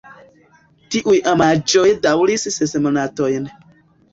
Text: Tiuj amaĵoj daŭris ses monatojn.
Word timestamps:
Tiuj 0.95 1.13
amaĵoj 1.33 1.85
daŭris 2.07 2.49
ses 2.57 2.75
monatojn. 2.87 3.47